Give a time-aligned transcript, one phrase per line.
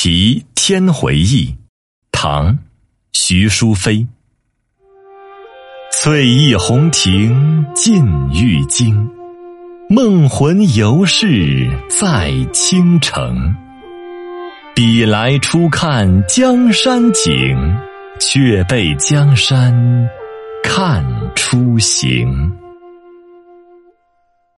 [0.00, 1.52] 题天回忆，
[2.12, 2.52] 唐·
[3.10, 4.06] 徐淑妃。
[5.90, 9.10] 翠翼红亭尽欲惊，
[9.90, 13.52] 梦魂犹是在倾城。
[14.72, 17.76] 比来初看江山景，
[18.20, 20.08] 却被江山
[20.62, 21.04] 看
[21.34, 22.56] 出行。